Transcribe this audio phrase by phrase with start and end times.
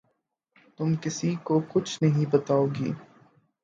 [0.79, 2.91] تم کسی کو کچھ نہیں بتاؤ گے